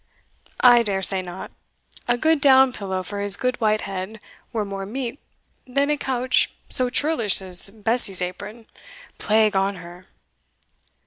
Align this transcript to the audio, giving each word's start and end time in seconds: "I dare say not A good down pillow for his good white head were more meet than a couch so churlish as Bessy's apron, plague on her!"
"I 0.63 0.81
dare 0.81 1.03
say 1.03 1.21
not 1.21 1.51
A 2.07 2.17
good 2.17 2.41
down 2.41 2.73
pillow 2.73 3.03
for 3.03 3.19
his 3.19 3.37
good 3.37 3.61
white 3.61 3.81
head 3.81 4.19
were 4.51 4.65
more 4.65 4.83
meet 4.83 5.19
than 5.67 5.91
a 5.91 5.95
couch 5.97 6.51
so 6.69 6.89
churlish 6.89 7.39
as 7.39 7.69
Bessy's 7.69 8.19
apron, 8.19 8.65
plague 9.19 9.55
on 9.55 9.75
her!" 9.75 10.07